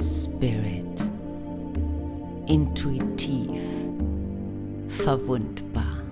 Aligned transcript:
Spirit. 0.00 1.02
Intuitiv, 2.46 3.60
verwundbar, 4.88 6.02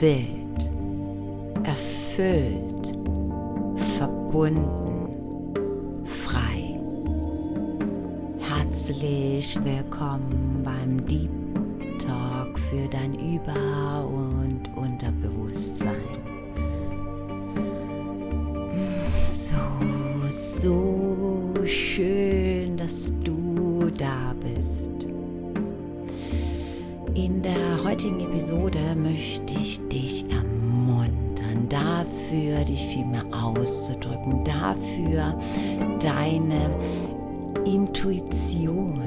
wild, 0.00 0.70
erfüllt, 1.64 2.96
verbunden, 3.98 5.10
frei. 6.04 6.80
Herzlich 8.38 9.58
willkommen 9.64 10.62
beim 10.64 11.04
Deep 11.06 11.30
Talk 11.98 12.58
für 12.70 12.88
dein 12.88 13.14
Über- 13.14 14.06
und 14.06 14.70
Unterbewusstsein. 14.76 15.96
So, 19.22 19.54
so 20.30 21.54
schön, 21.66 22.43
da 24.04 24.34
bist. 24.40 24.90
In 27.14 27.42
der 27.42 27.84
heutigen 27.84 28.20
Episode 28.20 28.94
möchte 28.96 29.54
ich 29.54 29.80
dich 29.88 30.24
ermuntern, 30.30 31.68
dafür 31.68 32.64
dich 32.64 32.84
viel 32.86 33.06
mehr 33.06 33.24
auszudrücken, 33.32 34.44
dafür 34.44 35.38
deine 36.00 36.70
Intuition, 37.64 39.00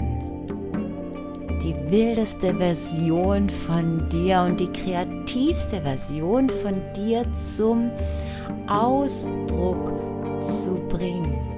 die 1.64 1.76
wildeste 1.92 2.56
Version 2.56 3.50
von 3.50 4.10
dir 4.10 4.48
und 4.50 4.60
die 4.60 4.72
kreativste 4.72 5.82
Version 5.82 6.50
von 6.50 6.82
dir 6.96 7.24
zum 7.34 7.92
Ausdruck 8.68 9.92
zu 10.42 10.76
bringen. 10.90 11.57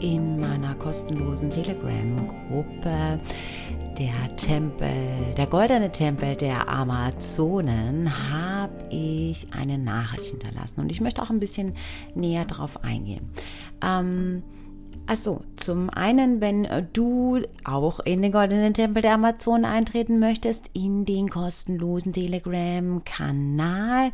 In 0.00 0.40
meiner 0.40 0.74
kostenlosen 0.74 1.50
Telegram-Gruppe 1.50 3.20
der 3.98 4.36
Tempel, 4.36 5.34
der 5.36 5.46
goldene 5.46 5.90
Tempel 5.90 6.36
der 6.36 6.68
Amazonen, 6.68 8.10
habe 8.30 8.88
ich 8.90 9.46
eine 9.52 9.78
Nachricht 9.78 10.26
hinterlassen 10.26 10.80
und 10.80 10.90
ich 10.90 11.00
möchte 11.00 11.22
auch 11.22 11.30
ein 11.30 11.40
bisschen 11.40 11.74
näher 12.14 12.44
drauf 12.44 12.84
eingehen. 12.84 13.30
Ähm, 13.82 14.42
also, 15.08 15.42
zum 15.54 15.88
einen, 15.88 16.40
wenn 16.40 16.66
du 16.92 17.40
auch 17.64 18.00
in 18.00 18.22
den 18.22 18.32
goldenen 18.32 18.74
Tempel 18.74 19.02
der 19.02 19.14
Amazonen 19.14 19.64
eintreten 19.64 20.18
möchtest, 20.18 20.68
in 20.72 21.04
den 21.04 21.30
kostenlosen 21.30 22.12
Telegram-Kanal, 22.12 24.10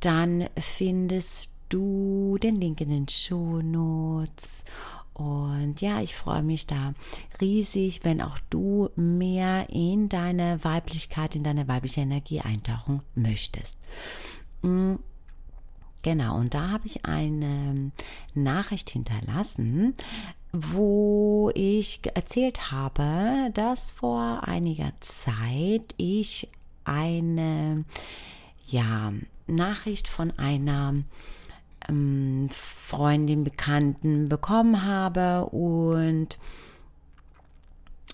dann 0.00 0.46
findest 0.58 1.50
du 1.68 2.36
den 2.42 2.56
Link 2.56 2.80
in 2.80 2.88
den 2.88 3.08
Show 3.08 3.62
Notes. 3.62 4.64
Und 5.14 5.80
ja, 5.80 6.00
ich 6.00 6.16
freue 6.16 6.42
mich 6.42 6.66
da 6.66 6.92
riesig, 7.40 8.00
wenn 8.02 8.20
auch 8.20 8.38
du 8.50 8.90
mehr 8.96 9.70
in 9.70 10.08
deine 10.08 10.62
Weiblichkeit, 10.64 11.36
in 11.36 11.44
deine 11.44 11.68
weibliche 11.68 12.00
Energie 12.00 12.40
eintauchen 12.40 13.00
möchtest. 13.14 13.78
Genau, 14.60 16.36
und 16.36 16.52
da 16.52 16.70
habe 16.70 16.86
ich 16.86 17.06
eine 17.06 17.92
Nachricht 18.34 18.90
hinterlassen, 18.90 19.94
wo 20.52 21.50
ich 21.54 22.00
erzählt 22.14 22.72
habe, 22.72 23.50
dass 23.54 23.90
vor 23.90 24.40
einiger 24.42 24.92
Zeit 25.00 25.94
ich 25.96 26.48
eine 26.84 27.84
ja, 28.66 29.12
Nachricht 29.46 30.08
von 30.08 30.32
einer 30.38 30.94
ähm, 31.88 32.48
Freundin, 32.50 33.44
Bekannten 33.44 34.28
bekommen 34.28 34.84
habe 34.84 35.46
und 35.46 36.38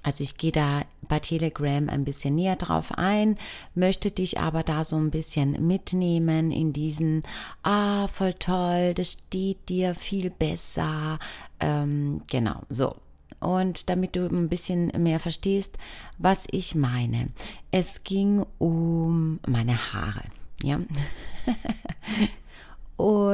also 0.02 0.24
ich 0.24 0.36
gehe 0.38 0.52
da 0.52 0.82
bei 1.08 1.18
Telegram 1.18 1.88
ein 1.88 2.04
bisschen 2.04 2.34
näher 2.34 2.56
drauf 2.56 2.92
ein, 2.96 3.36
möchte 3.74 4.10
dich 4.10 4.38
aber 4.38 4.62
da 4.62 4.84
so 4.84 4.96
ein 4.96 5.10
bisschen 5.10 5.66
mitnehmen 5.66 6.50
in 6.50 6.72
diesen, 6.72 7.22
ah, 7.62 8.08
voll 8.08 8.32
toll, 8.34 8.94
das 8.94 9.12
steht 9.12 9.68
dir 9.68 9.94
viel 9.94 10.30
besser. 10.30 11.18
Ähm, 11.58 12.22
genau, 12.30 12.62
so. 12.70 12.96
Und 13.40 13.88
damit 13.88 14.16
du 14.16 14.26
ein 14.26 14.48
bisschen 14.48 14.88
mehr 14.98 15.20
verstehst, 15.20 15.76
was 16.18 16.46
ich 16.50 16.74
meine. 16.74 17.28
Es 17.70 18.04
ging 18.04 18.44
um 18.58 19.38
meine 19.46 19.92
Haare. 19.92 20.22
Ja. 20.62 20.80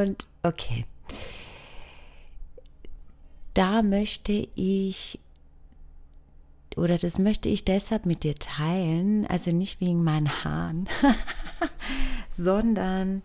Und 0.06 0.26
okay. 0.42 0.84
Da 3.54 3.82
möchte 3.82 4.48
ich 4.54 5.18
oder 6.76 6.98
das 6.98 7.18
möchte 7.18 7.48
ich 7.48 7.64
deshalb 7.64 8.04
mit 8.04 8.22
dir 8.22 8.34
teilen, 8.34 9.26
also 9.26 9.50
nicht 9.50 9.80
wegen 9.80 10.04
meinen 10.04 10.44
Haaren, 10.44 10.86
sondern 12.30 13.22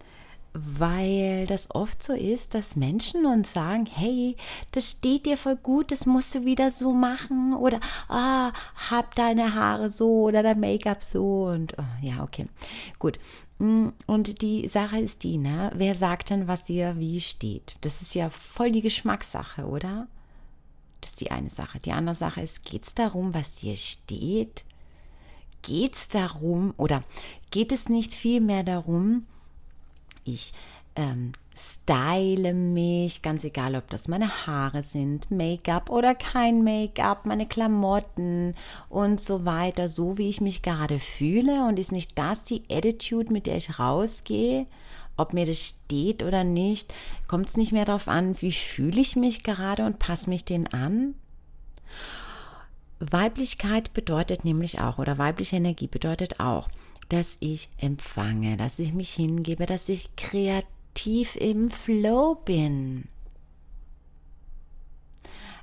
weil 0.53 1.47
das 1.47 1.74
oft 1.75 2.02
so 2.02 2.14
ist, 2.14 2.53
dass 2.53 2.78
Menschen 2.78 3.25
uns 3.25 3.53
sagen, 3.53 3.86
hey, 3.86 4.36
das 4.72 4.91
steht 4.91 5.25
dir 5.25 5.38
voll 5.38 5.58
gut, 5.58 5.91
das 5.91 6.06
musst 6.06 6.34
du 6.34 6.46
wieder 6.46 6.72
so 6.72 6.94
machen 6.94 7.53
oder 7.53 7.80
ah, 8.09 8.52
hab 8.90 9.16
deine 9.16 9.53
Haare 9.53 9.90
so 9.90 10.24
oder 10.24 10.44
dein 10.44 10.59
Make-up 10.59 11.03
so 11.03 11.46
und 11.46 11.75
oh, 11.78 12.06
ja, 12.06 12.24
okay, 12.24 12.47
gut. 13.00 13.20
Mm, 13.62 13.90
und 14.08 14.42
die 14.42 14.68
Sache 14.68 15.00
ist 15.00 15.22
die, 15.22 15.38
ne, 15.38 15.72
wer 15.76 15.94
sagt 15.94 16.32
denn, 16.32 16.48
was 16.48 16.64
dir 16.64 16.96
wie 16.98 17.22
steht? 17.22 17.76
Das 17.82 18.02
ist 18.02 18.16
ja 18.16 18.32
voll 18.32 18.72
die 18.72 18.82
Geschmackssache, 18.82 19.68
oder? 19.68 20.08
Das 21.00 21.12
ist 21.12 21.22
die 21.22 21.30
eine 21.30 21.52
Sache. 21.52 21.78
Die 21.78 21.92
andere 21.92 22.16
Sache 22.16 22.42
ist, 22.42 22.66
geht 22.66 22.88
es 22.88 22.96
darum, 22.96 23.36
was 23.36 23.56
dir 23.56 23.76
steht? 23.76 24.66
Geht 25.62 25.96
es 25.96 26.08
darum 26.08 26.74
oder 26.78 27.04
geht 27.52 27.72
es 27.72 27.88
nicht 27.88 28.16
vielmehr 28.16 28.64
darum, 28.64 29.28
ich 30.24 30.54
ähm, 30.96 31.34
style 31.56 32.53
mich, 32.53 33.22
ganz 33.22 33.44
egal, 33.44 33.75
ob 33.75 33.90
das 33.90 34.07
meine 34.07 34.47
Haare 34.47 34.84
sind, 34.84 35.29
Make-up 35.29 35.90
oder 35.90 36.16
kein 36.16 36.63
Make-up, 36.63 37.25
meine 37.25 37.46
Klamotten 37.46 38.56
und 38.90 39.19
so 39.19 39.46
weiter, 39.46 39.90
so 39.90 40.18
wie 40.18 40.29
ich 40.29 40.41
mich 40.41 40.62
gerade 40.62 41.00
fühle. 41.00 41.66
Und 41.68 41.78
ist 41.78 41.91
nicht 41.91 42.18
das 42.18 42.44
die 42.44 42.63
Attitude, 42.69 43.31
mit 43.31 43.46
der 43.46 43.57
ich 43.57 43.79
rausgehe? 43.79 44.66
Ob 45.18 45.34
mir 45.34 45.46
das 45.46 45.59
steht 45.59 46.24
oder 46.24 46.44
nicht, 46.44 46.94
kommt 47.28 47.50
es 47.50 47.58
nicht 47.58 47.73
mehr 47.73 47.85
darauf 47.85 48.08
an, 48.08 48.41
wie 48.41 48.52
fühle 48.52 49.02
ich 49.02 49.16
mich 49.16 49.44
gerade 49.44 49.85
und 49.85 50.00
passe 50.00 50.29
mich 50.29 50.46
den 50.46 50.68
an? 50.73 51.16
Weiblichkeit 53.00 53.94
bedeutet 53.94 54.46
nämlich 54.46 54.79
auch, 54.79 55.00
oder 55.00 55.18
weibliche 55.18 55.58
Energie 55.58 55.88
bedeutet 55.88 56.40
auch, 56.40 56.69
dass 57.09 57.38
ich 57.41 57.69
empfange, 57.78 58.58
dass 58.58 58.79
ich 58.79 58.94
mich 58.94 59.12
hingebe, 59.13 59.66
dass 59.66 59.90
ich 59.90 60.16
kreativ 60.16 60.66
im 61.35 61.72
Flow 61.72 62.35
bin. 62.35 63.07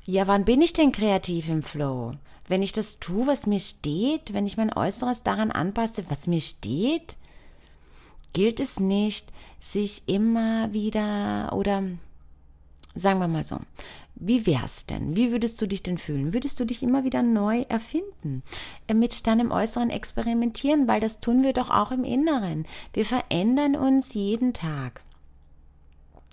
Ja, 0.04 0.26
wann 0.26 0.44
bin 0.44 0.62
ich 0.62 0.72
denn 0.72 0.90
kreativ 0.90 1.48
im 1.48 1.62
Flow? 1.62 2.14
Wenn 2.46 2.62
ich 2.62 2.72
das 2.72 2.98
tue, 2.98 3.26
was 3.26 3.46
mir 3.46 3.60
steht, 3.60 4.32
wenn 4.32 4.46
ich 4.46 4.56
mein 4.56 4.72
Äußeres 4.72 5.22
daran 5.22 5.50
anpasse, 5.50 6.04
was 6.08 6.26
mir 6.26 6.40
steht, 6.40 7.16
gilt 8.32 8.58
es 8.58 8.80
nicht, 8.80 9.30
sich 9.60 10.02
immer 10.06 10.72
wieder 10.72 11.52
oder 11.52 11.82
sagen 12.94 13.20
wir 13.20 13.28
mal 13.28 13.44
so, 13.44 13.58
wie 14.14 14.46
wär's 14.46 14.86
denn? 14.86 15.14
Wie 15.16 15.30
würdest 15.30 15.60
du 15.62 15.66
dich 15.66 15.82
denn 15.82 15.98
fühlen? 15.98 16.32
Würdest 16.32 16.58
du 16.58 16.64
dich 16.64 16.82
immer 16.82 17.04
wieder 17.04 17.22
neu 17.22 17.62
erfinden? 17.68 18.42
Äh, 18.88 18.94
mit 18.94 19.26
deinem 19.26 19.52
Äußeren 19.52 19.90
experimentieren, 19.90 20.88
weil 20.88 21.00
das 21.00 21.20
tun 21.20 21.44
wir 21.44 21.52
doch 21.52 21.70
auch 21.70 21.92
im 21.92 22.02
Inneren. 22.02 22.66
Wir 22.94 23.04
verändern 23.04 23.76
uns 23.76 24.14
jeden 24.14 24.52
Tag. 24.54 25.02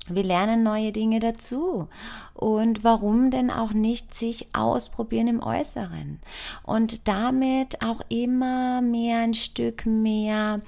Wir 0.08 0.24
lernen 0.24 0.62
neue 0.64 0.92
Dinge 0.92 1.20
dazu. 1.20 1.88
Und 2.34 2.84
warum 2.84 3.32
denn 3.32 3.50
auch 3.50 3.74
nicht 3.74 4.16
sich 4.16 4.48
ausprobieren 4.54 5.28
im 5.28 5.42
Äußeren? 5.42 6.20
Und 6.64 7.08
damit 7.08 7.82
auch 7.84 8.02
immer 8.10 8.82
mehr 8.82 9.20
ein 9.20 9.34
Stück 9.34 9.86
mehr 9.86 10.62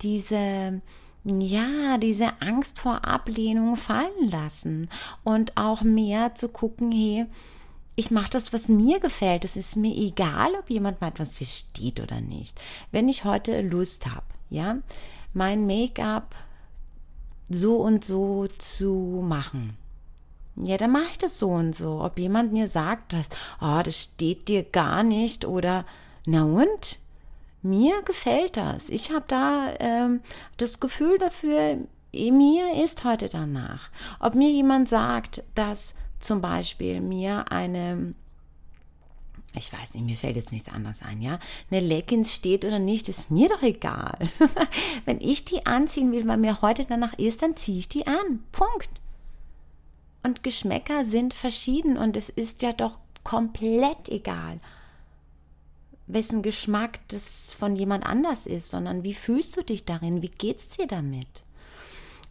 diese 0.00 0.80
ja, 1.28 1.98
diese 1.98 2.40
Angst 2.40 2.78
vor 2.78 3.04
Ablehnung 3.04 3.74
fallen 3.74 4.28
lassen 4.30 4.88
und 5.24 5.56
auch 5.56 5.82
mehr 5.82 6.36
zu 6.36 6.48
gucken, 6.48 6.92
hey, 6.92 7.26
ich 7.96 8.10
mache 8.12 8.30
das, 8.30 8.52
was 8.52 8.68
mir 8.68 9.00
gefällt. 9.00 9.44
Es 9.44 9.56
ist 9.56 9.76
mir 9.76 9.92
egal, 9.92 10.54
ob 10.58 10.70
jemand 10.70 11.00
mal 11.00 11.08
etwas 11.08 11.36
versteht 11.36 11.98
oder 11.98 12.20
nicht. 12.20 12.60
Wenn 12.92 13.08
ich 13.08 13.24
heute 13.24 13.60
Lust 13.62 14.06
habe, 14.06 14.26
ja, 14.50 14.78
mein 15.32 15.66
Make-up 15.66 16.36
so 17.48 17.76
und 17.76 18.04
so 18.04 18.46
zu 18.46 19.22
machen, 19.26 19.76
ja, 20.56 20.78
dann 20.78 20.90
mache 20.90 21.10
ich 21.12 21.18
das 21.18 21.38
so 21.38 21.50
und 21.50 21.74
so. 21.74 22.00
Ob 22.02 22.18
jemand 22.18 22.52
mir 22.52 22.66
sagt, 22.66 23.12
dass, 23.12 23.28
oh, 23.60 23.80
das 23.84 24.02
steht 24.02 24.48
dir 24.48 24.64
gar 24.64 25.02
nicht 25.02 25.44
oder, 25.44 25.84
na 26.24 26.44
und? 26.44 26.98
Mir 27.62 28.02
gefällt 28.02 28.56
das. 28.56 28.88
Ich 28.88 29.10
habe 29.10 29.24
da 29.28 29.74
ähm, 29.80 30.20
das 30.56 30.80
Gefühl 30.80 31.18
dafür, 31.18 31.78
mir 32.12 32.82
ist 32.82 33.04
heute 33.04 33.28
danach. 33.28 33.90
Ob 34.20 34.34
mir 34.34 34.48
jemand 34.48 34.88
sagt, 34.88 35.42
dass 35.54 35.94
zum 36.20 36.40
Beispiel 36.40 37.00
mir 37.00 37.50
eine 37.50 38.14
ich 39.54 39.72
weiß 39.72 39.94
nicht, 39.94 40.04
mir 40.04 40.16
fällt 40.16 40.36
jetzt 40.36 40.52
nichts 40.52 40.68
anderes 40.68 41.00
ein, 41.02 41.22
ja. 41.22 41.38
Eine 41.70 41.80
Leggings 41.80 42.34
steht 42.34 42.64
oder 42.64 42.78
nicht, 42.78 43.08
ist 43.08 43.30
mir 43.30 43.48
doch 43.48 43.62
egal. 43.62 44.18
Wenn 45.04 45.20
ich 45.20 45.44
die 45.44 45.64
anziehen 45.64 46.12
will, 46.12 46.26
weil 46.26 46.36
mir 46.36 46.60
heute 46.60 46.84
danach 46.84 47.14
ist, 47.14 47.42
dann 47.42 47.56
ziehe 47.56 47.78
ich 47.78 47.88
die 47.88 48.06
an. 48.06 48.44
Punkt. 48.52 48.90
Und 50.22 50.42
Geschmäcker 50.42 51.04
sind 51.04 51.34
verschieden 51.34 51.96
und 51.96 52.16
es 52.16 52.28
ist 52.28 52.62
ja 52.62 52.72
doch 52.72 52.98
komplett 53.22 54.08
egal, 54.08 54.60
wessen 56.06 56.42
Geschmack 56.42 57.00
das 57.08 57.52
von 57.52 57.76
jemand 57.76 58.06
anders 58.06 58.46
ist, 58.46 58.68
sondern 58.68 59.04
wie 59.04 59.14
fühlst 59.14 59.56
du 59.56 59.62
dich 59.62 59.84
darin, 59.84 60.22
wie 60.22 60.28
geht's 60.28 60.68
dir 60.68 60.86
damit? 60.86 61.44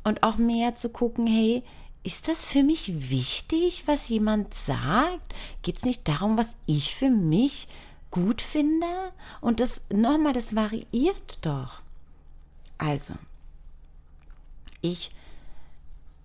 Und 0.03 0.23
auch 0.23 0.37
mehr 0.37 0.75
zu 0.75 0.89
gucken, 0.89 1.27
hey, 1.27 1.63
ist 2.05 2.27
das 2.27 2.45
für 2.45 2.63
mich 2.63 3.09
wichtig, 3.09 3.83
was 3.87 4.09
jemand 4.09 4.53
sagt? 4.53 5.33
Geht 5.63 5.77
es 5.77 5.85
nicht 5.85 6.07
darum, 6.07 6.37
was 6.37 6.55
ich 6.67 6.93
für 6.93 7.09
mich 7.09 7.67
gut 8.11 8.43
finde? 8.43 8.85
Und 9.41 9.59
das 9.59 9.81
nochmal, 9.89 10.31
das 10.31 10.55
variiert 10.55 11.39
doch. 11.41 11.81
Also, 12.77 13.15
ich 14.81 15.09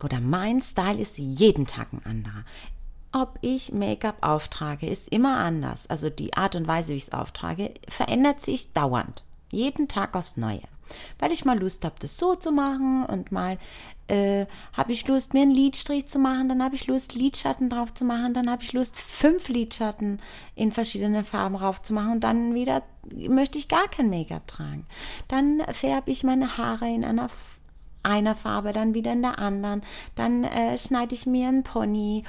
oder 0.02 0.20
mein 0.20 0.60
Style 0.60 0.98
ist 0.98 1.16
jeden 1.16 1.66
Tag 1.66 1.92
ein 1.92 2.04
anderer. 2.04 2.44
Ob 3.12 3.38
ich 3.40 3.72
Make-up 3.72 4.18
auftrage, 4.20 4.86
ist 4.86 5.08
immer 5.08 5.38
anders. 5.38 5.88
Also 5.88 6.10
die 6.10 6.34
Art 6.34 6.56
und 6.56 6.68
Weise, 6.68 6.92
wie 6.92 6.96
ich 6.96 7.04
es 7.04 7.12
auftrage, 7.12 7.72
verändert 7.88 8.42
sich 8.42 8.72
dauernd. 8.72 9.24
Jeden 9.50 9.88
Tag 9.88 10.14
aufs 10.14 10.36
Neue. 10.36 10.62
Weil 11.18 11.32
ich 11.32 11.44
mal 11.44 11.58
Lust 11.58 11.84
habe, 11.84 11.96
das 11.98 12.16
so 12.16 12.34
zu 12.34 12.52
machen 12.52 13.04
und 13.04 13.32
mal 13.32 13.58
äh, 14.08 14.46
habe 14.72 14.92
ich 14.92 15.06
Lust, 15.06 15.34
mir 15.34 15.42
einen 15.42 15.54
Lidstrich 15.54 16.06
zu 16.06 16.18
machen, 16.18 16.48
dann 16.48 16.62
habe 16.62 16.74
ich 16.74 16.86
Lust, 16.86 17.14
Lidschatten 17.14 17.70
drauf 17.70 17.94
zu 17.94 18.04
machen, 18.04 18.34
dann 18.34 18.50
habe 18.50 18.62
ich 18.62 18.72
Lust, 18.72 19.00
fünf 19.00 19.48
Lidschatten 19.48 20.20
in 20.56 20.72
verschiedenen 20.72 21.24
Farben 21.24 21.56
drauf 21.56 21.80
zu 21.80 21.92
machen 21.92 22.12
und 22.12 22.24
dann 22.24 22.54
wieder 22.54 22.82
möchte 23.12 23.58
ich 23.58 23.68
gar 23.68 23.88
kein 23.88 24.10
Make-up 24.10 24.46
tragen. 24.48 24.86
Dann 25.28 25.62
färbe 25.72 26.10
ich 26.10 26.24
meine 26.24 26.58
Haare 26.58 26.88
in 26.88 27.04
einer 27.04 27.30
einer 28.02 28.34
Farbe, 28.34 28.72
dann 28.72 28.94
wieder 28.94 29.12
in 29.12 29.20
der 29.22 29.38
anderen, 29.38 29.82
dann 30.14 30.44
äh, 30.44 30.78
schneide 30.78 31.14
ich 31.14 31.26
mir 31.26 31.48
einen 31.48 31.62
Pony, 31.62 32.24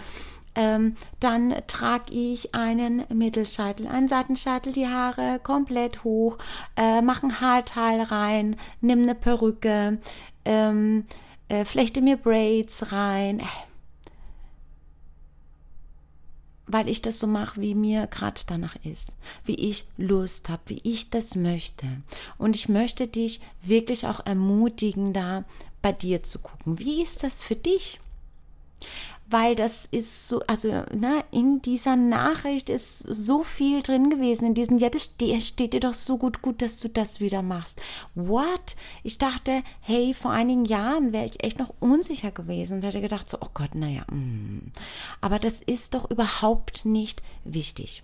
ähm, 0.56 0.95
dann 1.19 1.53
trage 1.68 2.12
ich 2.12 2.53
einen 2.53 3.03
Mittelscheitel, 3.13 3.88
einen 3.88 4.07
Seitenscheitel, 4.07 4.74
die 4.74 4.88
Haare 4.88 5.39
komplett 5.42 6.03
hoch, 6.03 6.38
äh, 6.75 7.01
mache 7.01 7.27
ein 7.27 7.42
Haarteil 7.42 8.01
rein, 8.01 8.57
nimm 8.81 9.03
eine 9.03 9.15
Perücke, 9.15 10.00
ähm, 10.45 11.06
äh, 11.48 11.65
flechte 11.65 12.01
mir 12.01 12.18
Braids 12.18 12.92
rein, 12.92 13.42
weil 16.68 16.88
ich 16.89 17.01
das 17.01 17.19
so 17.19 17.27
mache, 17.27 17.59
wie 17.62 17.75
mir 17.75 18.07
gerade 18.07 18.42
danach 18.48 18.75
ist, 18.83 19.13
wie 19.45 19.56
ich 19.56 19.86
Lust 19.98 20.50
habe, 20.50 20.62
wie 20.68 20.81
ich 20.83 21.09
das 21.09 21.36
möchte. 21.36 21.86
Und 22.38 22.56
ich 22.56 22.69
möchte 22.69 23.07
dich 23.07 23.42
wirklich 23.62 24.07
auch 24.07 24.25
ermutigen, 24.25 25.13
da 25.13 25.44
bei 25.81 25.92
dir 25.92 26.24
zu 26.24 26.39
gucken. 26.39 26.80
Wie 26.80 27.01
ist 27.01 27.24
das 27.24 27.42
für 27.42 27.56
dich? 27.56 28.00
Weil 29.31 29.55
das 29.55 29.85
ist 29.85 30.27
so, 30.27 30.41
also 30.47 30.83
ne, 30.93 31.23
in 31.31 31.61
dieser 31.61 31.95
Nachricht 31.95 32.69
ist 32.69 32.99
so 32.99 33.43
viel 33.43 33.81
drin 33.81 34.09
gewesen, 34.09 34.47
in 34.47 34.53
diesen, 34.53 34.77
ja, 34.77 34.89
das 34.89 35.09
steht, 35.39 35.73
dir 35.73 35.79
doch 35.79 35.93
so 35.93 36.17
gut, 36.17 36.41
gut, 36.41 36.61
dass 36.61 36.79
du 36.79 36.89
das 36.89 37.21
wieder 37.21 37.41
machst. 37.41 37.81
What? 38.13 38.75
Ich 39.03 39.17
dachte, 39.17 39.63
hey, 39.79 40.13
vor 40.13 40.31
einigen 40.31 40.65
Jahren 40.65 41.13
wäre 41.13 41.25
ich 41.25 41.43
echt 41.43 41.59
noch 41.59 41.73
unsicher 41.79 42.31
gewesen 42.31 42.75
und 42.75 42.83
hätte 42.83 43.01
gedacht, 43.01 43.29
so, 43.29 43.37
oh 43.39 43.49
Gott, 43.53 43.73
naja, 43.73 44.03
mm. 44.11 44.71
aber 45.21 45.39
das 45.39 45.61
ist 45.61 45.93
doch 45.93 46.11
überhaupt 46.11 46.85
nicht 46.85 47.23
wichtig, 47.45 48.03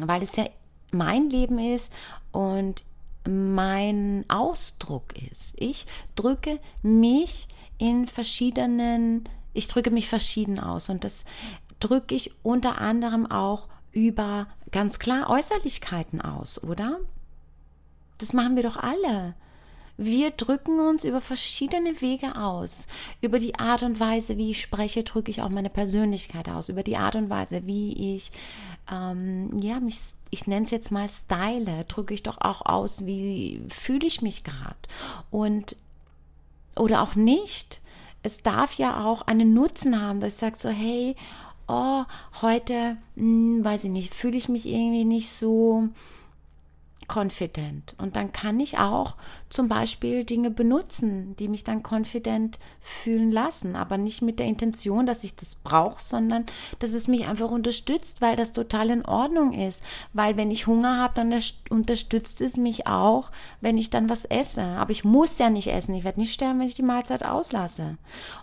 weil 0.00 0.22
es 0.22 0.36
ja 0.36 0.46
mein 0.92 1.30
Leben 1.30 1.58
ist 1.58 1.90
und 2.32 2.84
mein 3.28 4.24
Ausdruck 4.28 5.14
ist. 5.30 5.54
Ich 5.58 5.86
drücke 6.14 6.58
mich 6.82 7.48
in 7.78 8.06
verschiedenen 8.06 9.24
ich 9.52 9.68
drücke 9.68 9.90
mich 9.90 10.08
verschieden 10.08 10.58
aus 10.58 10.88
und 10.88 11.04
das 11.04 11.24
drücke 11.80 12.14
ich 12.14 12.32
unter 12.42 12.80
anderem 12.80 13.30
auch 13.30 13.68
über 13.92 14.46
ganz 14.70 14.98
klar 14.98 15.28
Äußerlichkeiten 15.30 16.20
aus, 16.20 16.62
oder? 16.62 17.00
Das 18.18 18.32
machen 18.32 18.56
wir 18.56 18.62
doch 18.62 18.76
alle. 18.76 19.34
Wir 19.96 20.30
drücken 20.30 20.80
uns 20.80 21.04
über 21.04 21.20
verschiedene 21.20 22.00
Wege 22.00 22.36
aus. 22.36 22.86
Über 23.20 23.38
die 23.38 23.58
Art 23.58 23.82
und 23.82 24.00
Weise, 24.00 24.38
wie 24.38 24.52
ich 24.52 24.62
spreche, 24.62 25.04
drücke 25.04 25.30
ich 25.30 25.42
auch 25.42 25.50
meine 25.50 25.68
Persönlichkeit 25.68 26.48
aus. 26.48 26.70
Über 26.70 26.82
die 26.82 26.96
Art 26.96 27.16
und 27.16 27.28
Weise, 27.28 27.66
wie 27.66 28.16
ich, 28.16 28.30
ähm, 28.90 29.58
ja, 29.60 29.78
mich, 29.78 29.98
ich 30.30 30.46
nenne 30.46 30.64
es 30.64 30.70
jetzt 30.70 30.90
mal 30.90 31.06
Style, 31.06 31.84
drücke 31.86 32.14
ich 32.14 32.22
doch 32.22 32.38
auch 32.40 32.64
aus, 32.64 33.04
wie 33.04 33.60
fühle 33.68 34.06
ich 34.06 34.22
mich 34.22 34.42
gerade. 34.42 34.76
Und, 35.30 35.76
oder 36.76 37.02
auch 37.02 37.14
nicht 37.14 37.82
es 38.22 38.42
darf 38.42 38.74
ja 38.74 39.04
auch 39.04 39.22
einen 39.22 39.54
Nutzen 39.54 40.00
haben, 40.00 40.20
dass 40.20 40.34
ich 40.34 40.38
sage 40.38 40.56
so, 40.56 40.68
hey, 40.68 41.16
oh, 41.68 42.04
heute, 42.42 42.96
mh, 43.16 43.22
hm, 43.56 43.64
weiß 43.64 43.84
ich 43.84 43.90
nicht, 43.90 44.14
fühle 44.14 44.36
ich 44.36 44.48
mich 44.48 44.66
irgendwie 44.66 45.04
nicht 45.04 45.30
so 45.30 45.88
confident. 47.14 47.94
Und 47.98 48.16
dann 48.16 48.32
kann 48.32 48.60
ich 48.60 48.78
auch 48.78 49.16
zum 49.48 49.68
Beispiel 49.68 50.24
Dinge 50.24 50.50
benutzen, 50.50 51.34
die 51.36 51.48
mich 51.48 51.64
dann 51.64 51.82
confident 51.82 52.58
fühlen 52.80 53.32
lassen. 53.32 53.76
Aber 53.76 53.98
nicht 53.98 54.22
mit 54.22 54.38
der 54.38 54.46
Intention, 54.46 55.06
dass 55.06 55.24
ich 55.24 55.36
das 55.36 55.56
brauche, 55.56 56.02
sondern 56.02 56.46
dass 56.78 56.92
es 56.92 57.08
mich 57.08 57.26
einfach 57.26 57.50
unterstützt, 57.50 58.20
weil 58.20 58.36
das 58.36 58.52
total 58.52 58.90
in 58.90 59.04
Ordnung 59.04 59.52
ist. 59.52 59.82
Weil 60.12 60.36
wenn 60.36 60.50
ich 60.50 60.66
Hunger 60.66 60.98
habe, 60.98 61.14
dann 61.14 61.34
unterstützt 61.70 62.40
es 62.40 62.56
mich 62.56 62.86
auch, 62.86 63.30
wenn 63.60 63.78
ich 63.78 63.90
dann 63.90 64.08
was 64.08 64.24
esse. 64.24 64.62
Aber 64.62 64.90
ich 64.90 65.04
muss 65.04 65.38
ja 65.38 65.50
nicht 65.50 65.68
essen. 65.68 65.94
Ich 65.94 66.04
werde 66.04 66.20
nicht 66.20 66.32
sterben, 66.32 66.60
wenn 66.60 66.66
ich 66.66 66.74
die 66.74 66.82
Mahlzeit 66.82 67.24
auslasse. 67.24 67.98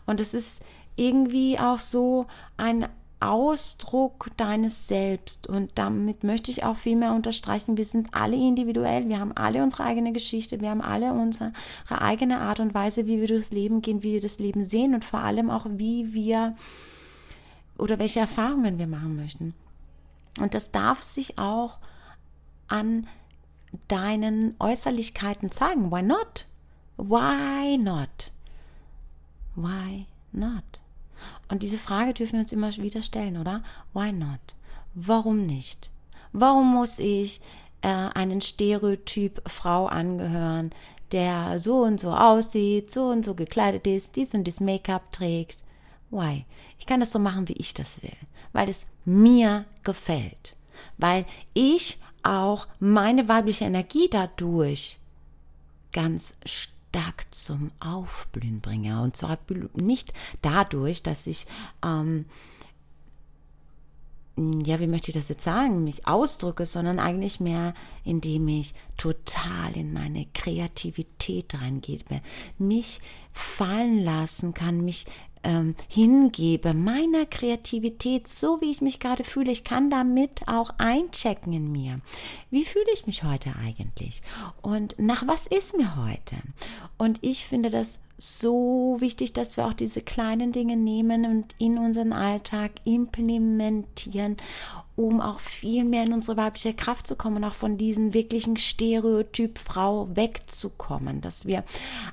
Und 0.06 0.20
es 0.20 0.34
ist 0.34 0.62
irgendwie 0.98 1.60
auch 1.60 1.80
so 1.80 2.26
ein 2.58 2.88
Ausdruck 3.20 4.30
deines 4.38 4.88
Selbst. 4.88 5.48
Und 5.48 5.72
damit 5.76 6.24
möchte 6.24 6.52
ich 6.52 6.64
auch 6.64 6.76
viel 6.76 6.96
mehr 6.96 7.14
unterstreichen, 7.14 7.78
wir 7.78 7.86
sind 7.86 8.10
alle 8.14 8.36
individuell, 8.36 9.10
wir 9.10 9.20
haben 9.20 9.36
alle 9.36 9.64
unsere 9.64 9.84
eigene 9.84 10.14
Geschichte, 10.14 10.62
wir 10.62 10.70
haben 10.70 10.82
alle 10.82 11.14
unsere 11.14 11.54
eigene 11.90 12.40
Art 12.40 12.60
und 12.60 12.74
Weise, 12.74 13.08
wie 13.08 13.20
wir 13.20 13.28
durchs 13.28 13.52
Leben 13.52 13.82
gehen, 13.82 14.04
wie 14.04 14.14
wir 14.14 14.22
das 14.22 14.40
Leben 14.40 14.64
sehen 14.64 14.94
und 14.94 15.04
vor 15.04 15.20
allem 15.20 15.50
auch, 15.50 15.66
wie 15.70 16.14
wir 16.14 16.56
oder 17.78 18.00
welche 18.00 18.20
Erfahrungen 18.20 18.80
wir 18.80 18.88
machen 18.88 19.16
möchten. 19.16 19.54
Und 20.40 20.54
das 20.54 20.72
darf 20.72 21.04
sich 21.04 21.40
auch 21.40 21.80
an 22.68 23.08
deinen 23.88 24.56
Äußerlichkeiten 24.60 25.52
zeigen. 25.52 25.92
Why 25.92 26.02
not? 26.02 26.46
Why 26.98 27.78
not? 27.78 28.32
Why 29.56 30.06
not? 30.32 30.64
Und 31.50 31.64
diese 31.64 31.78
Frage 31.78 32.14
dürfen 32.14 32.34
wir 32.34 32.40
uns 32.42 32.52
immer 32.52 32.76
wieder 32.78 33.02
stellen, 33.02 33.38
oder? 33.38 33.64
Why 33.94 34.12
not? 34.12 34.40
Warum 34.94 35.46
nicht? 35.46 35.90
Warum 36.34 36.74
muss 36.74 37.00
ich 37.00 37.42
äh, 37.82 37.88
einen 37.88 38.42
Stereotyp 38.42 39.42
Frau 39.50 39.88
angehören, 39.88 40.72
der 41.12 41.60
so 41.60 41.84
und 41.84 42.00
so 42.00 42.12
aussieht, 42.12 42.92
so 42.92 43.08
und 43.08 43.24
so 43.24 43.34
gekleidet 43.34 43.88
ist, 43.88 44.16
dies 44.16 44.34
und 44.34 44.44
dies 44.46 44.60
Make-up 44.60 45.12
trägt? 45.12 45.64
Why? 46.10 46.46
Ich 46.80 46.86
kann 46.86 47.00
das 47.00 47.12
so 47.12 47.20
machen, 47.20 47.48
wie 47.48 47.58
ich 47.58 47.74
das 47.74 48.02
will, 48.04 48.16
weil 48.54 48.70
es 48.70 48.86
mir 49.06 49.66
gefällt, 49.84 50.56
weil 50.98 51.26
ich 51.54 52.00
auch 52.24 52.68
meine 52.80 53.30
weibliche 53.30 53.66
Energie 53.66 54.10
dadurch 54.10 55.00
ganz 55.92 56.38
stark 56.46 56.77
stark 56.98 57.26
zum 57.34 57.72
Aufblühen 57.80 58.60
bringe. 58.60 59.02
Und 59.02 59.16
zwar 59.16 59.38
nicht 59.76 60.14
dadurch, 60.42 61.04
dass 61.04 61.28
ich, 61.28 61.46
ähm, 61.86 62.26
ja, 64.36 64.80
wie 64.80 64.88
möchte 64.88 65.10
ich 65.10 65.16
das 65.16 65.30
jetzt 65.30 65.44
sagen, 65.44 65.84
mich 65.84 66.08
ausdrücke, 66.08 66.66
sondern 66.66 67.00
eigentlich 67.00 67.40
mehr, 67.40 67.74
indem 68.04 68.48
ich 68.48 68.74
total 68.98 69.76
in 69.76 69.94
meine 69.94 70.26
Kreativität 70.34 71.56
reingebe, 71.60 72.22
mich 72.58 73.00
fallen 73.32 74.04
lassen 74.04 74.54
kann, 74.54 74.84
mich 74.84 75.06
ähm, 75.48 75.76
hingebe, 75.88 76.74
meiner 76.74 77.26
Kreativität, 77.26 78.28
so 78.28 78.60
wie 78.60 78.70
ich 78.70 78.82
mich 78.82 79.00
gerade 79.00 79.24
fühle. 79.24 79.52
Ich 79.52 79.64
kann 79.64 79.90
damit 79.90 80.42
auch 80.46 80.72
einchecken 80.78 81.54
in 81.54 81.72
mir. 81.72 82.02
Wie 82.52 82.66
fühle 82.66 82.92
ich 82.94 83.08
mich 83.08 83.24
heute 83.24 83.54
eigentlich? 83.56 84.22
Und 84.62 84.96
nach 85.00 85.26
was 85.26 85.48
ist 85.48 85.78
mir 85.78 85.96
heute? 85.96 86.36
Und 86.98 87.20
ich 87.22 87.46
finde 87.46 87.70
das 87.70 88.02
so 88.18 88.98
wichtig, 89.00 89.34
dass 89.34 89.58
wir 89.58 89.68
auch 89.68 89.74
diese 89.74 90.02
kleinen 90.02 90.52
Dinge 90.52 90.76
nehmen 90.76 91.26
und 91.26 91.56
in 91.60 91.78
unseren 91.78 92.14
Alltag 92.14 92.72
implementieren, 92.84 94.38
um 94.96 95.22
auch 95.22 95.40
viel 95.40 95.84
mehr 95.84 96.04
in 96.04 96.14
unsere 96.14 96.36
weibliche 96.38 96.74
Kraft 96.74 97.06
zu 97.06 97.16
kommen, 97.16 97.44
auch 97.44 97.54
von 97.54 97.78
diesem 97.78 98.16
wirklichen 98.16 98.58
Stereotyp 98.58 99.60
Frau 99.60 100.10
wegzukommen, 100.16 101.22
dass 101.22 101.46
wir 101.46 101.64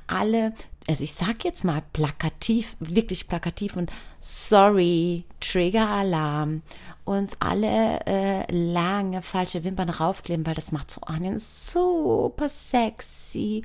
alle 0.06 0.52
also 0.86 1.02
ich 1.02 1.14
sag 1.14 1.44
jetzt 1.44 1.64
mal 1.64 1.82
plakativ, 1.92 2.76
wirklich 2.78 3.26
plakativ 3.26 3.76
und 3.76 3.90
sorry, 4.20 5.24
Trigger-Alarm, 5.40 6.62
uns 7.04 7.36
alle 7.40 8.00
äh, 8.06 8.52
lange 8.52 9.22
falsche 9.22 9.64
Wimpern 9.64 9.90
raufkleben, 9.90 10.46
weil 10.46 10.54
das 10.54 10.72
macht 10.72 10.90
so 10.90 11.00
einen 11.02 11.38
super 11.38 12.48
sexy 12.48 13.62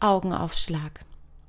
Augenaufschlag. 0.00 1.00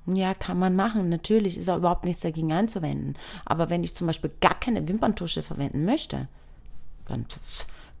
Ja, 0.06 0.34
kann 0.34 0.58
man 0.58 0.76
machen. 0.76 1.08
Natürlich 1.08 1.56
ist 1.56 1.70
auch 1.70 1.78
überhaupt 1.78 2.04
nichts 2.04 2.20
dagegen 2.20 2.52
einzuwenden. 2.52 3.16
Aber 3.46 3.70
wenn 3.70 3.82
ich 3.82 3.94
zum 3.94 4.06
Beispiel 4.06 4.30
gar 4.40 4.58
keine 4.60 4.86
Wimperntusche 4.86 5.42
verwenden 5.42 5.86
möchte, 5.86 6.28
dann 7.06 7.24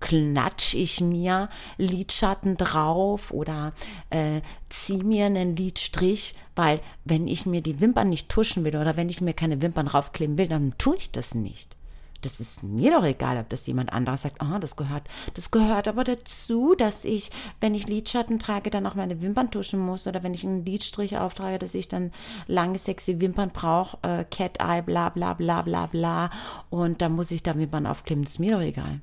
klatsch 0.04 0.74
ich 0.74 1.00
mir 1.00 1.48
Lidschatten 1.78 2.58
drauf 2.58 3.30
oder 3.30 3.72
äh, 4.10 4.42
ziehe 4.68 5.02
mir 5.02 5.24
einen 5.24 5.56
Lidstrich, 5.56 6.34
weil 6.54 6.80
wenn 7.06 7.26
ich 7.26 7.46
mir 7.46 7.62
die 7.62 7.80
Wimpern 7.80 8.10
nicht 8.10 8.28
tuschen 8.28 8.64
will 8.64 8.76
oder 8.76 8.98
wenn 8.98 9.08
ich 9.08 9.22
mir 9.22 9.32
keine 9.32 9.62
Wimpern 9.62 9.86
raufkleben 9.86 10.36
will, 10.36 10.46
dann 10.46 10.76
tue 10.76 10.96
ich 10.96 11.10
das 11.10 11.34
nicht. 11.34 11.74
Das 12.20 12.38
ist 12.38 12.62
mir 12.62 12.90
doch 12.90 13.04
egal, 13.04 13.38
ob 13.38 13.48
das 13.48 13.66
jemand 13.66 13.94
anderes 13.94 14.22
sagt, 14.22 14.42
oh, 14.42 14.58
das 14.58 14.76
gehört, 14.76 15.08
das 15.32 15.50
gehört 15.50 15.88
aber 15.88 16.04
dazu, 16.04 16.74
dass 16.74 17.06
ich, 17.06 17.30
wenn 17.60 17.74
ich 17.74 17.88
Lidschatten 17.88 18.38
trage, 18.38 18.68
dann 18.68 18.86
auch 18.86 18.96
meine 18.96 19.22
Wimpern 19.22 19.50
tuschen 19.50 19.80
muss 19.80 20.06
oder 20.06 20.22
wenn 20.22 20.34
ich 20.34 20.44
einen 20.44 20.66
Lidstrich 20.66 21.16
auftrage, 21.16 21.58
dass 21.58 21.74
ich 21.74 21.88
dann 21.88 22.12
lange 22.46 22.76
sexy 22.76 23.22
Wimpern 23.22 23.52
brauche, 23.54 23.96
äh, 24.02 24.24
Cat 24.24 24.58
Eye, 24.60 24.82
bla 24.82 25.08
bla 25.08 25.32
bla 25.32 25.62
bla 25.62 25.86
bla 25.86 26.30
und 26.68 27.00
dann 27.00 27.12
muss 27.12 27.30
ich 27.30 27.42
da 27.42 27.54
Wimpern 27.54 27.86
aufkleben, 27.86 28.22
das 28.24 28.32
ist 28.32 28.38
mir 28.38 28.52
doch 28.52 28.62
egal. 28.62 29.00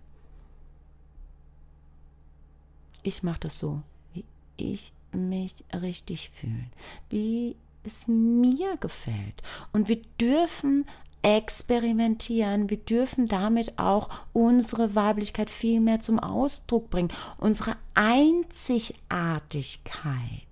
Ich 3.03 3.23
mache 3.23 3.41
das 3.41 3.57
so, 3.57 3.81
wie 4.13 4.25
ich 4.57 4.93
mich 5.11 5.63
richtig 5.73 6.29
fühle, 6.29 6.69
wie 7.09 7.55
es 7.83 8.07
mir 8.07 8.77
gefällt. 8.77 9.41
Und 9.71 9.89
wir 9.89 10.01
dürfen 10.19 10.85
experimentieren. 11.23 12.69
Wir 12.69 12.77
dürfen 12.77 13.27
damit 13.27 13.77
auch 13.77 14.09
unsere 14.33 14.95
Weiblichkeit 14.95 15.49
viel 15.49 15.79
mehr 15.79 15.99
zum 15.99 16.19
Ausdruck 16.19 16.89
bringen, 16.89 17.13
unsere 17.37 17.77
Einzigartigkeit. 17.93 20.47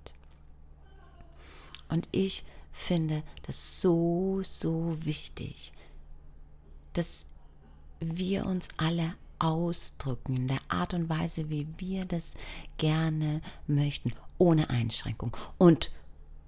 Und 1.88 2.08
ich 2.12 2.44
finde 2.72 3.24
das 3.44 3.82
so, 3.82 4.42
so 4.44 4.98
wichtig, 5.02 5.72
dass 6.94 7.26
wir 8.00 8.46
uns 8.46 8.68
alle 8.78 9.16
ausdrücken 9.40 10.36
in 10.36 10.48
der 10.48 10.60
Art 10.68 10.94
und 10.94 11.10
Weise, 11.10 11.50
wie 11.50 11.68
wir 11.78 12.06
das 12.06 12.34
gerne 12.78 13.42
möchten, 13.68 14.14
ohne 14.38 14.70
Einschränkung 14.70 15.36
und 15.58 15.92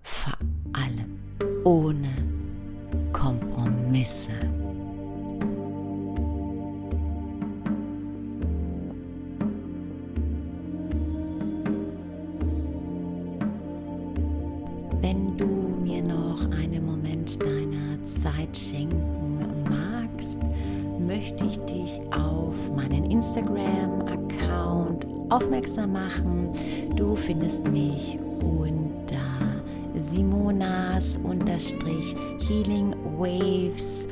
vor 0.03 0.38
allem 0.74 1.19
ohne 1.63 2.12
Kompromisse. 3.13 4.31
Wenn 15.01 15.38
du 15.38 15.45
mir 15.45 16.03
noch 16.03 16.41
einen 16.51 16.86
Moment 16.86 17.41
deiner 17.43 18.03
Zeit 18.05 18.57
schenken 18.57 19.00
magst, 19.00 19.20
möchte 21.21 21.45
ich 21.45 21.59
dich 21.65 21.99
auf 22.11 22.55
meinen 22.75 23.11
Instagram-Account 23.11 25.05
aufmerksam 25.29 25.93
machen. 25.93 26.49
Du 26.95 27.15
findest 27.15 27.71
mich 27.71 28.17
unter 28.39 29.53
Simonas 29.93 31.19
unterstrich 31.23 32.15
Healing 32.47 32.95
Waves. 33.19 34.07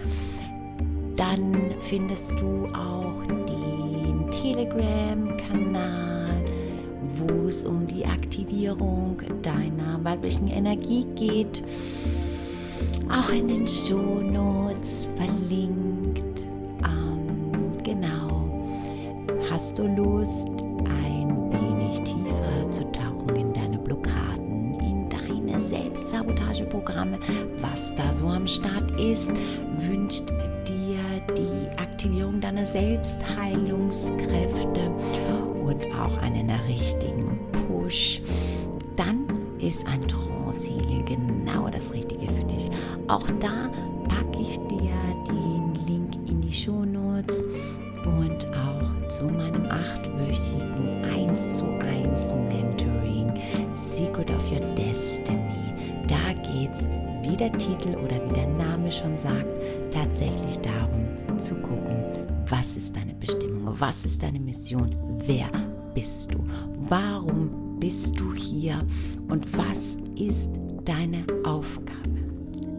Dann 1.15 1.51
findest 1.79 2.39
du 2.39 2.67
auch 2.75 3.25
den 3.25 4.29
Telegram-Kanal, 4.29 6.45
wo 7.15 7.47
es 7.47 7.63
um 7.63 7.87
die 7.87 8.05
Aktivierung 8.05 9.17
deiner 9.41 10.03
weiblichen 10.03 10.47
Energie 10.47 11.07
geht. 11.15 11.63
Auch 13.09 13.31
in 13.31 13.47
den 13.47 13.65
Show 13.65 14.21
Notes 14.21 15.09
verlinkt. 15.15 15.98
Hast 19.59 19.77
du 19.77 19.83
Lust, 19.87 20.47
ein 20.85 21.51
wenig 21.51 22.01
tiefer 22.03 22.71
zu 22.71 22.89
tauchen 22.93 23.35
in 23.35 23.51
deine 23.51 23.77
Blockaden, 23.77 24.79
in 24.79 25.09
deine 25.09 25.59
Selbstsabotageprogramme, 25.59 27.19
was 27.59 27.93
da 27.95 28.13
so 28.13 28.27
am 28.27 28.47
Start 28.47 28.97
ist, 28.97 29.33
wünscht 29.79 30.29
dir 30.65 30.97
die 31.37 31.77
Aktivierung 31.77 32.39
deiner 32.39 32.65
Selbstheilungskräfte 32.65 34.91
und 35.65 35.85
auch 35.93 36.15
einen 36.19 36.49
richtigen 36.69 37.37
Push, 37.51 38.21
dann 38.95 39.25
ist 39.59 39.85
ein 39.87 40.07
Trance 40.07 40.69
genau 41.05 41.69
das 41.69 41.93
Richtige 41.93 42.31
für 42.31 42.45
dich. 42.45 42.69
Auch 43.09 43.27
da 43.41 43.69
packe 44.07 44.39
ich 44.39 44.57
dir 44.69 44.93
den 45.27 45.73
Link 45.85 46.15
in 46.29 46.39
die 46.39 46.53
Show 46.53 46.78
zu 49.19 49.25
meinem 49.25 49.65
achtwöchigen 49.65 51.03
1 51.03 51.57
zu 51.57 51.65
1 51.65 52.27
Mentoring 52.47 53.29
Secret 53.73 54.31
of 54.31 54.49
Your 54.49 54.61
Destiny. 54.75 55.73
Da 56.07 56.31
geht 56.41 56.71
es, 56.71 56.87
wie 57.23 57.35
der 57.35 57.51
Titel 57.51 57.97
oder 57.97 58.15
wie 58.29 58.33
der 58.33 58.47
Name 58.47 58.89
schon 58.89 59.17
sagt, 59.17 59.45
tatsächlich 59.91 60.57
darum 60.59 61.37
zu 61.37 61.53
gucken, 61.55 62.05
was 62.47 62.77
ist 62.77 62.95
deine 62.95 63.13
Bestimmung, 63.13 63.75
was 63.77 64.05
ist 64.05 64.23
deine 64.23 64.39
Mission, 64.39 64.95
wer 65.25 65.49
bist 65.93 66.33
du, 66.33 66.37
warum 66.87 67.77
bist 67.77 68.17
du 68.17 68.33
hier 68.33 68.79
und 69.27 69.45
was 69.57 69.97
ist 70.17 70.49
deine 70.85 71.25
Aufgabe. 71.43 71.89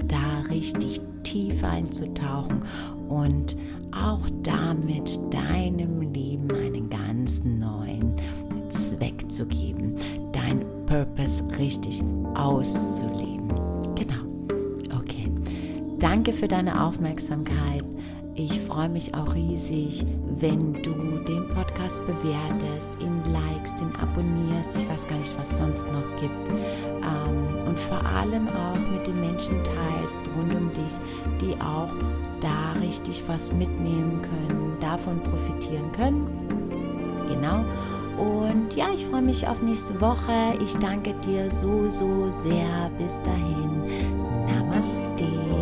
Da 0.08 0.40
richtig 0.48 1.02
tief 1.22 1.62
einzutauchen 1.62 2.64
und 3.10 3.56
auch 3.92 4.26
damit 4.42 5.18
deinem 5.32 6.00
Leben 6.12 6.50
einen 6.52 6.90
ganz 6.90 7.44
neuen 7.44 8.14
Zweck 8.70 9.30
zu 9.30 9.46
geben, 9.46 9.96
dein 10.32 10.64
Purpose 10.86 11.44
richtig 11.58 12.02
auszuleben. 12.34 13.48
Genau. 13.94 14.98
Okay. 14.98 15.30
Danke 15.98 16.32
für 16.32 16.48
deine 16.48 16.82
Aufmerksamkeit. 16.82 17.84
Ich 18.34 18.60
freue 18.60 18.88
mich 18.88 19.14
auch 19.14 19.34
riesig, 19.34 20.06
wenn 20.38 20.72
du 20.82 21.18
den 21.26 21.46
Podcast 21.48 22.00
bewertest, 22.06 22.96
ihn 23.02 23.22
likest, 23.32 23.80
ihn 23.82 23.92
abonnierst. 24.00 24.76
Ich 24.76 24.88
weiß 24.88 25.06
gar 25.08 25.18
nicht, 25.18 25.36
was 25.38 25.50
es 25.50 25.58
sonst 25.58 25.86
noch 25.88 26.16
gibt. 26.18 26.48
Ähm, 26.48 27.68
und 27.68 27.78
vor 27.78 28.02
allem 28.02 28.48
auch 28.48 28.78
mit 28.90 29.06
den 29.06 29.20
Menschen 29.20 29.56
teilst 29.62 30.20
rund 30.36 30.54
um 30.54 30.70
dich, 30.72 30.94
die 31.40 31.60
auch 31.60 31.92
da 32.40 32.72
richtig 32.80 33.22
was 33.26 33.52
mitnehmen 33.52 34.20
können, 34.22 34.76
davon 34.80 35.20
profitieren 35.20 35.92
können. 35.92 36.26
Genau. 37.28 37.64
Und 38.18 38.74
ja, 38.76 38.86
ich 38.94 39.06
freue 39.06 39.22
mich 39.22 39.46
auf 39.46 39.62
nächste 39.62 39.98
Woche. 40.00 40.58
Ich 40.62 40.76
danke 40.76 41.14
dir 41.26 41.50
so, 41.50 41.88
so 41.88 42.30
sehr. 42.30 42.90
Bis 42.98 43.18
dahin. 43.22 43.82
Namaste. 44.46 45.59